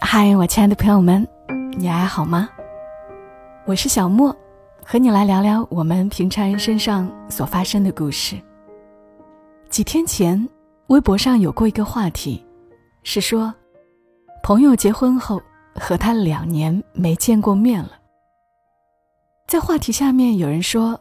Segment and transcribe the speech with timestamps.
[0.00, 1.26] 嗨，我亲爱的朋友们，
[1.78, 2.48] 你还好吗？
[3.64, 4.34] 我是小莫，
[4.84, 8.36] 和你来聊聊我们平常人身上所发生的故事。
[9.70, 10.46] 几天前，
[10.88, 12.44] 微博上有过一个话题，
[13.04, 13.54] 是说
[14.42, 15.40] 朋友结婚后
[15.74, 17.92] 和他两年没见过面了。
[19.46, 21.00] 在话题下面有人说：“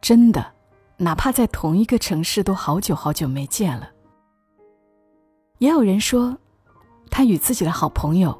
[0.00, 0.46] 真的，
[0.96, 3.88] 哪怕在同一个城市，都好久好久没见了。”
[5.58, 6.36] 也有人说。
[7.10, 8.38] 他与自己的好朋友，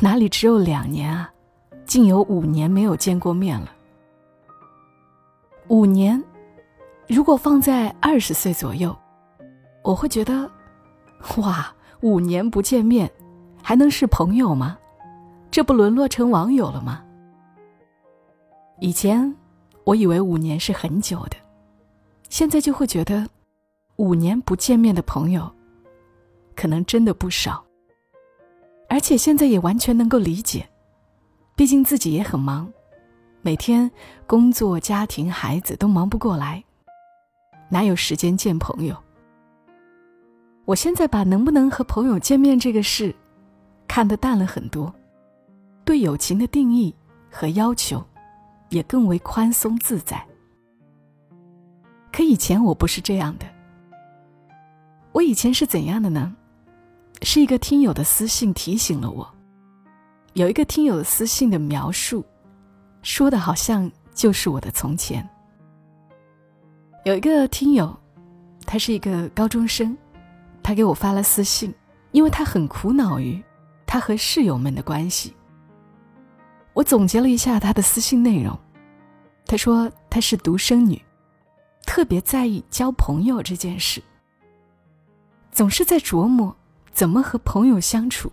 [0.00, 1.32] 哪里只有两年啊，
[1.86, 3.72] 竟有五年没有见过面了。
[5.68, 6.22] 五年，
[7.06, 8.94] 如果放在二十岁左右，
[9.84, 10.50] 我会觉得，
[11.36, 13.10] 哇，五年不见面，
[13.62, 14.76] 还能是朋友吗？
[15.52, 17.04] 这不沦落成网友了吗？
[18.80, 19.32] 以前
[19.84, 21.36] 我以为五年是很久的，
[22.28, 23.26] 现在就会觉得，
[23.94, 25.48] 五年不见面的朋友，
[26.56, 27.64] 可能真的不少。
[28.88, 30.66] 而且现在也完全能够理解，
[31.54, 32.72] 毕竟自己也很忙，
[33.42, 33.90] 每天
[34.26, 36.64] 工作、家庭、孩子都忙不过来，
[37.68, 38.96] 哪有时间见朋友？
[40.64, 43.14] 我现在把能不能和朋友见面这个事
[43.86, 44.92] 看得淡了很多，
[45.84, 46.94] 对友情的定义
[47.30, 48.04] 和要求
[48.70, 50.24] 也更为宽松自在。
[52.12, 53.46] 可以前我不是这样的，
[55.12, 56.34] 我以前是怎样的呢？
[57.22, 59.28] 是一个听友的私信提醒了我，
[60.34, 62.24] 有一个听友的私信的描述，
[63.02, 65.28] 说的好像就是我的从前。
[67.04, 67.96] 有一个听友，
[68.64, 69.96] 他是一个高中生，
[70.62, 71.74] 他给我发了私信，
[72.12, 73.42] 因为他很苦恼于
[73.86, 75.34] 他和室友们的关系。
[76.74, 78.56] 我总结了一下他的私信内容，
[79.46, 81.02] 他说他是独生女，
[81.86, 84.02] 特别在意交朋友这件事，
[85.50, 86.54] 总是在琢磨。
[86.96, 88.32] 怎么和朋友相处？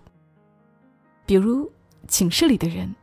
[1.26, 1.70] 比如
[2.08, 2.96] 寝室里的人，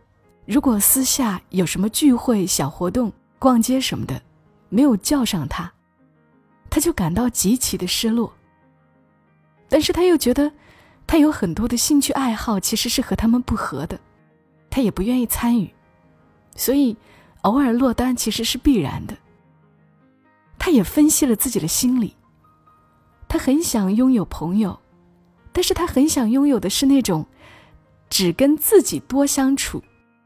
[0.47, 4.22] 如果私下有什么聚会、小活动、逛街什么的，
[4.70, 5.70] 没有叫上他，
[6.70, 8.32] 他就感到极其的失落。
[9.69, 10.50] 但是他又觉得，
[11.06, 14.00] 他有很多的兴趣爱好其实是和他们不合的，
[14.70, 15.70] 他也不愿意参与，
[16.56, 16.97] 所以
[17.43, 19.15] 偶尔落单其实是必然的。
[20.59, 22.16] 他也分析了自己的心理，
[23.28, 24.81] 他很想拥有朋友。
[25.53, 27.27] 但是他很想拥有的是那种，
[28.09, 29.83] 只跟自己多相处，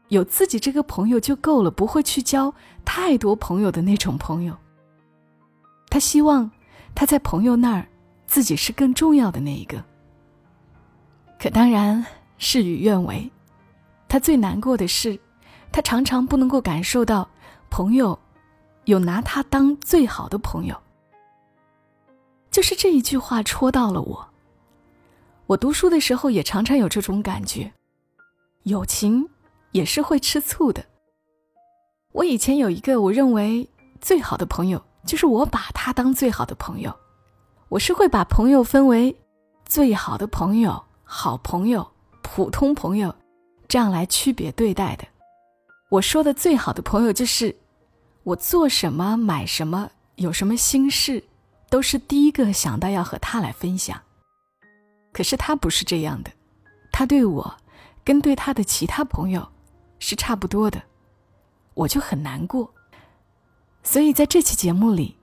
[0.09, 2.53] 有自己这个朋友就够了，不会去交
[2.83, 4.55] 太多朋友的那种朋友。
[5.89, 6.49] 他希望
[6.93, 7.87] 他在朋友那儿，
[8.27, 9.83] 自己是更重要的那一个。
[11.39, 12.05] 可当然
[12.37, 13.29] 事与愿违，
[14.07, 15.19] 他最难过的是，
[15.71, 17.27] 他常常不能够感受到
[17.69, 18.17] 朋友
[18.85, 20.75] 有拿他当最好的朋友。
[22.51, 24.29] 就是这一句话戳到了我。
[25.47, 27.71] 我读书的时候也常常有这种感觉，
[28.63, 29.29] 友情
[29.71, 30.83] 也是会吃醋的。
[32.13, 33.69] 我以前有一个我认为
[34.01, 36.91] 最好的朋友，就是我把他当最好的朋友。
[37.69, 39.15] 我是会把朋友分为
[39.65, 41.91] 最好的朋友、好朋友、
[42.23, 43.13] 普通朋友
[43.67, 45.05] 这样来区别对待的。
[45.89, 47.55] 我说的最好的朋友，就是
[48.23, 51.23] 我做什么、买什么、有什么心事，
[51.69, 54.01] 都是第一个想到要和他来分享。
[55.15, 56.31] 可是他不是这样的，
[56.91, 57.55] 他对我，
[58.03, 59.47] 跟对他的其他朋友，
[59.97, 60.83] 是差不多的，
[61.73, 62.69] 我就很难过。
[63.81, 65.15] 所以在这期节目里，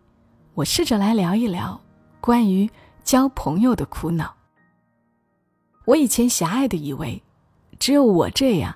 [0.54, 1.78] 我试着来聊一聊
[2.22, 2.70] 关于
[3.04, 4.34] 交朋友的苦恼。
[5.84, 7.22] 我以前狭隘的以为，
[7.78, 8.75] 只有我这样，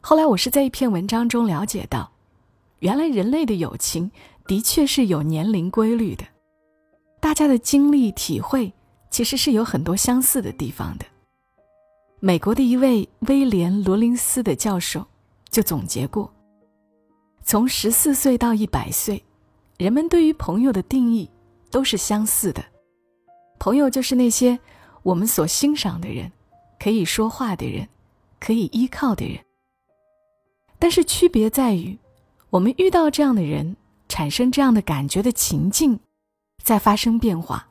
[0.00, 2.10] 后来我是在一篇文章中了解到，
[2.78, 4.10] 原来人类的友情
[4.46, 6.24] 的确是有年龄规律的，
[7.20, 8.72] 大家的经历体会。
[9.14, 11.04] 其实是有很多相似的地方的。
[12.18, 15.06] 美国的一位威廉·罗林斯的教授
[15.48, 16.28] 就总结过：
[17.44, 19.24] 从十四岁到一百岁，
[19.78, 21.30] 人们对于朋友的定义
[21.70, 22.64] 都是相似的。
[23.60, 24.58] 朋友就是那些
[25.04, 26.32] 我们所欣赏的人，
[26.80, 27.88] 可以说话的人，
[28.40, 29.38] 可以依靠的人。
[30.80, 31.96] 但是区别在于，
[32.50, 33.76] 我们遇到这样的人，
[34.08, 36.00] 产生这样的感觉的情境，
[36.64, 37.68] 在发生变化。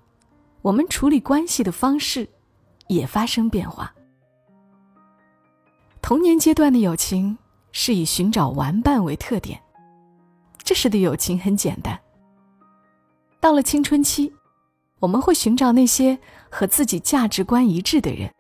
[0.64, 2.28] 我们处理关系的方式
[2.88, 3.94] 也发生变化。
[6.02, 7.38] 童年阶段的友情
[7.74, 9.62] 是以寻找玩伴为特点，
[10.64, 12.00] 这时的友情很简单。
[13.42, 14.34] 到了青春期，
[15.00, 16.18] 我们会寻找那些
[16.50, 18.34] 和自己价值观一致的人，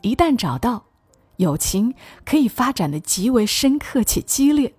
[0.00, 0.86] 一旦找到，
[1.36, 1.94] 友情
[2.24, 4.74] 可以发展的极为深刻且激烈，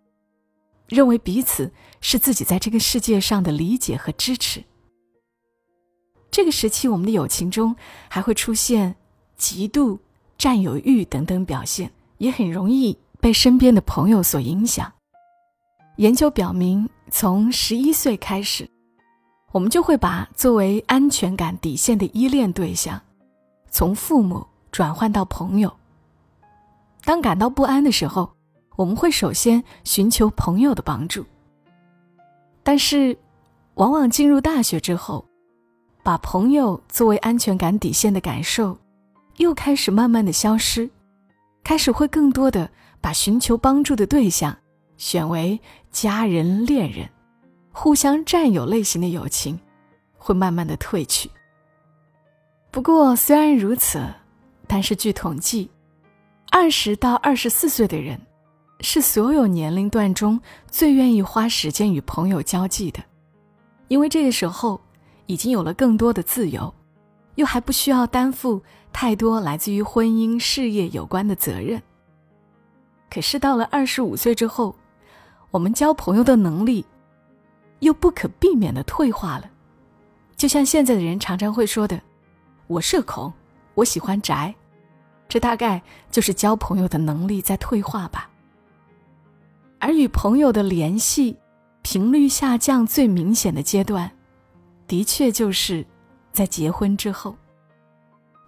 [0.87, 1.71] 认为彼此
[2.01, 4.63] 是自己在这个世界上的理解和支持。
[6.35, 7.73] 这个时期我们的友情中
[8.09, 8.93] 还会出现
[9.39, 9.97] 嫉妒、
[10.37, 14.91] 占有欲等等表现，也很容易被身边的朋友所影响。
[15.95, 18.69] 研究表明，从十一岁开始，
[19.53, 23.01] 我们就会把作为安全感底线的依恋对象，
[23.71, 25.73] 从父母转换到朋友。
[27.05, 28.29] 当感到不安的时候，
[28.75, 31.25] 我们会首先寻求朋友的帮助。
[32.61, 33.17] 但是，
[33.75, 35.24] 往往进入大学之后，
[36.05, 38.77] 把朋友作为安全感底线的感受，
[39.37, 40.87] 又开始慢慢的消失，
[41.63, 42.69] 开始会更多的
[43.01, 44.55] 把寻求帮助的对象。
[44.97, 45.59] 选为
[45.89, 47.09] 家人、恋人，
[47.71, 49.59] 互相占有类型的友情，
[50.15, 51.27] 会慢慢的褪去。
[52.69, 54.07] 不过，虽然如此，
[54.67, 55.71] 但是据统计，
[56.51, 58.21] 二十到二十四岁的人，
[58.79, 63.03] 是所有年龄段中最愿意花时间与朋友交际的，
[63.87, 64.79] 因为这个时候
[65.25, 66.73] 已经有了更多的自由，
[67.35, 68.61] 又还不需要担负
[68.93, 71.81] 太多来自于婚姻、事业有关的责任。
[73.09, 74.75] 可是到了二十五岁之后，
[75.51, 76.85] 我们交朋友的能力，
[77.79, 79.49] 又不可避免的退化了，
[80.35, 82.01] 就像现在的人常常会说的
[82.67, 83.31] ：“我社恐，
[83.73, 84.53] 我喜欢宅。”
[85.27, 85.81] 这大概
[86.11, 88.29] 就是交朋友的能力在退化吧。
[89.79, 91.35] 而与朋友的联系
[91.81, 94.11] 频率下降最明显的阶段，
[94.87, 95.85] 的确就是
[96.31, 97.35] 在结婚之后，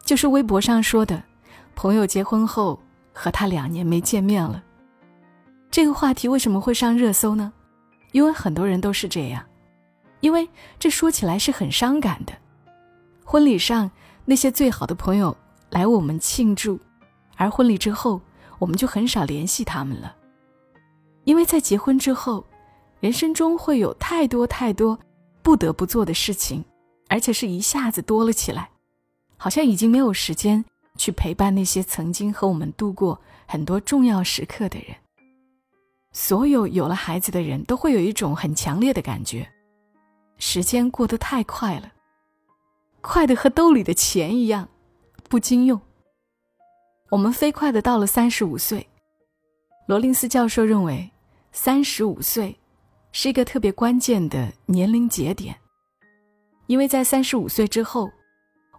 [0.04, 1.24] 就是微博上说的，
[1.76, 2.80] 朋友结婚后
[3.14, 4.64] 和他两年没见面了。
[5.70, 7.52] 这个话题为什么会上热搜呢？
[8.14, 9.44] 因为很多人都是这样，
[10.22, 10.48] 因为
[10.80, 12.34] 这说起来是很伤感的。
[13.24, 13.90] 婚礼上
[14.26, 15.36] 那些最好的朋友
[15.70, 16.80] 来我们庆祝，
[17.36, 18.22] 而婚礼之后
[18.60, 20.16] 我们就很少联系他们了。
[21.26, 22.46] 因为在结婚之后，
[23.02, 24.98] 人生中会有太多太多
[25.48, 26.66] 不得不做的事情，
[27.08, 28.70] 而且是一下子多了起来，
[29.38, 30.66] 好像已经没有时间
[30.98, 34.94] 去陪伴那些曾经和我们度过很多重要时刻的人。
[36.12, 39.50] 所有有了孩子的人都会有一种很强烈的感觉，
[40.38, 41.94] 时间过得太快了，
[43.00, 44.68] 快的和兜里的钱一样，
[45.30, 45.80] 不经用。
[47.10, 48.86] 我们飞快的到了三十五岁，
[49.88, 51.10] 罗林斯教授认为，
[51.54, 52.58] 三十五岁
[53.12, 55.56] 是一个特别关键的年龄节点，
[56.68, 58.12] 因为在三十五岁之后，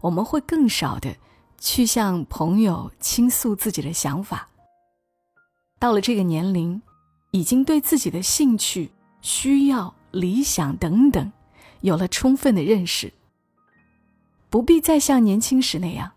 [0.01, 1.17] 我们会更少的
[1.59, 4.49] 去向朋友倾诉自己的想法。
[5.79, 6.81] 到了这个年龄。
[7.31, 8.91] 已经对自己的兴趣、
[9.21, 11.31] 需要、理想等等
[11.83, 13.13] 有了充分的认识，
[14.49, 16.13] 不必再像年轻时那样，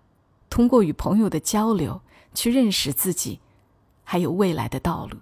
[0.49, 1.99] 通过与朋友的交流
[2.33, 3.41] 去认识自己，
[4.05, 5.17] 还有未来的道路。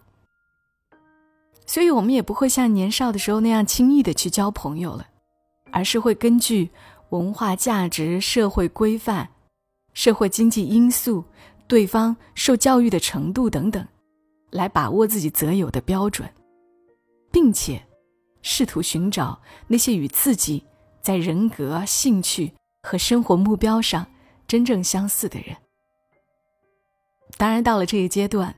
[1.69, 5.05] 所以，我们也不会像年少的时候那样轻易的去交朋友了，
[5.71, 6.71] 而是会根据
[7.09, 9.29] 文化价值、社会规范、
[9.93, 11.23] 社会经济因素、
[11.67, 13.87] 对方受教育的程度等等。
[14.49, 16.27] 来把握自己择友的标准，
[17.31, 17.79] 并且
[18.41, 20.65] 试图寻找那些与自己
[21.01, 22.51] 在人格、兴趣
[22.81, 24.07] 和生活目标上
[24.47, 25.55] 真正相似的人。
[27.37, 28.55] 当然，到了这一阶段，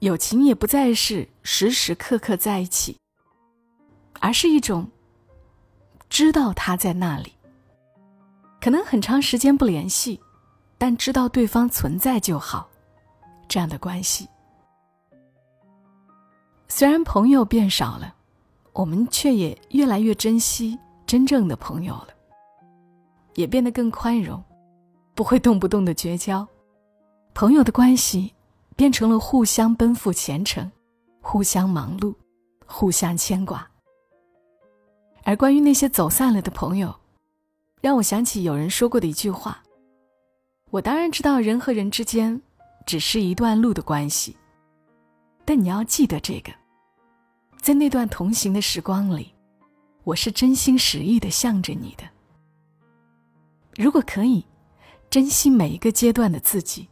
[0.00, 2.96] 友情也不再是时时刻刻在一起，
[4.20, 4.88] 而是一种
[6.08, 7.32] 知道他在那里，
[8.60, 10.20] 可能很长时间不联系，
[10.76, 12.68] 但知道对方存在就好，
[13.48, 14.28] 这样的关系。
[16.68, 18.14] 虽然朋友变少了，
[18.72, 22.08] 我们却也越来越珍惜真正的朋友了，
[23.34, 24.40] 也变得更宽容，
[25.14, 26.46] 不会动不动的绝交。
[27.34, 28.32] 朋友的关系
[28.78, 30.70] 变成了互相奔赴前程，
[31.20, 32.14] 互相忙碌，
[32.64, 33.68] 互相牵挂。
[35.24, 36.94] 而关于那些走散了的朋友，
[37.80, 39.60] 让我想起有人说过的一句话
[40.70, 42.40] ：“我当然知道人和人之间
[42.86, 44.36] 只是一段路的关系。”
[45.44, 46.52] 但你要记得这个，
[47.60, 49.34] 在那段同行的时光里，
[50.04, 52.04] 我是真心实意的向着你的。
[53.74, 54.44] 如果可以，
[55.10, 56.88] 珍惜每一个阶段的自己，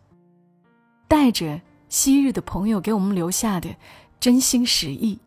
[1.06, 3.74] 带着昔日的朋友给我们留下的
[4.18, 5.18] 真心实意，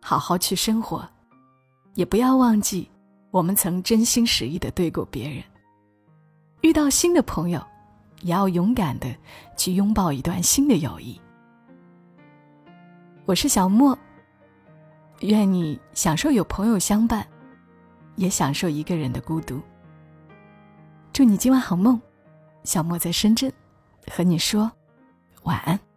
[0.00, 1.06] 好好去生活，
[1.94, 2.88] 也不要忘记
[3.30, 5.42] 我们曾真心实意的对过别人。
[6.60, 7.60] 遇到新的朋友，
[8.22, 9.14] 也要勇敢的
[9.56, 11.20] 去拥抱一段新的友谊。
[13.24, 13.96] 我是小莫。
[15.22, 17.26] 愿你享受有朋友相伴，
[18.14, 19.60] 也享受一个人的孤独。
[21.12, 22.00] 祝你今晚好梦，
[22.62, 23.52] 小莫在深圳，
[24.12, 24.70] 和你说
[25.48, 25.87] 晚安。